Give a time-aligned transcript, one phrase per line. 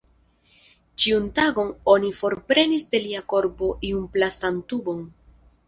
[1.03, 5.09] Ĉiun tagon oni forprenis de lia korpo iun plastan tubon.